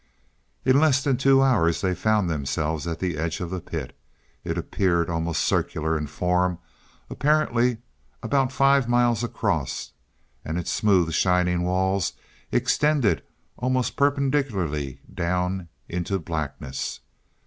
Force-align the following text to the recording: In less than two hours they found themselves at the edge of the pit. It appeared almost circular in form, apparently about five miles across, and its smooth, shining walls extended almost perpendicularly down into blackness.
In 0.65 0.79
less 0.79 1.03
than 1.03 1.15
two 1.17 1.43
hours 1.43 1.81
they 1.81 1.93
found 1.93 2.27
themselves 2.27 2.87
at 2.87 2.97
the 2.97 3.19
edge 3.19 3.39
of 3.39 3.51
the 3.51 3.59
pit. 3.61 3.95
It 4.43 4.57
appeared 4.57 5.11
almost 5.11 5.43
circular 5.43 5.95
in 5.95 6.07
form, 6.07 6.57
apparently 7.07 7.77
about 8.23 8.51
five 8.51 8.87
miles 8.89 9.23
across, 9.23 9.91
and 10.43 10.57
its 10.57 10.71
smooth, 10.73 11.13
shining 11.13 11.61
walls 11.61 12.13
extended 12.51 13.21
almost 13.57 13.95
perpendicularly 13.95 15.01
down 15.13 15.69
into 15.87 16.17
blackness. 16.17 17.01